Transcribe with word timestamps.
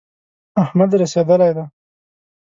احمد 0.63 0.89
رسېدلی 1.01 1.49
دی. 1.55 1.65